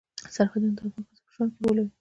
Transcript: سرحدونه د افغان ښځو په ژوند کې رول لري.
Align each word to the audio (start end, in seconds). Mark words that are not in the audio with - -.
سرحدونه 0.35 0.71
د 0.77 0.79
افغان 0.85 0.99
ښځو 1.03 1.21
په 1.25 1.29
ژوند 1.35 1.51
کې 1.55 1.61
رول 1.63 1.75
لري. 1.77 1.89